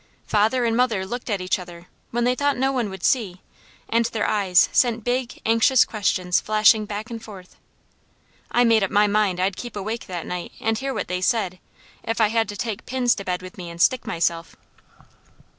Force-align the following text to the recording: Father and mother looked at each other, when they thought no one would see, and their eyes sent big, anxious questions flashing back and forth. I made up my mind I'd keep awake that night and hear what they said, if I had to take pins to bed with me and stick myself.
Father 0.25 0.65
and 0.65 0.75
mother 0.75 1.05
looked 1.05 1.29
at 1.29 1.41
each 1.41 1.59
other, 1.59 1.85
when 2.09 2.23
they 2.23 2.33
thought 2.33 2.57
no 2.57 2.71
one 2.71 2.89
would 2.89 3.03
see, 3.03 3.39
and 3.87 4.05
their 4.05 4.27
eyes 4.27 4.67
sent 4.71 5.03
big, 5.03 5.39
anxious 5.45 5.85
questions 5.85 6.41
flashing 6.41 6.85
back 6.85 7.11
and 7.11 7.23
forth. 7.23 7.55
I 8.51 8.63
made 8.63 8.83
up 8.83 8.89
my 8.89 9.05
mind 9.05 9.39
I'd 9.39 9.55
keep 9.55 9.75
awake 9.75 10.07
that 10.07 10.25
night 10.25 10.53
and 10.59 10.75
hear 10.75 10.91
what 10.95 11.07
they 11.07 11.21
said, 11.21 11.59
if 12.01 12.19
I 12.19 12.29
had 12.29 12.49
to 12.49 12.55
take 12.57 12.87
pins 12.87 13.13
to 13.13 13.23
bed 13.23 13.43
with 13.43 13.59
me 13.59 13.69
and 13.69 13.79
stick 13.79 14.07
myself. 14.07 14.55